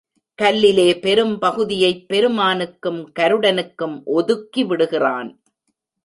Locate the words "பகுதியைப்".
1.39-2.07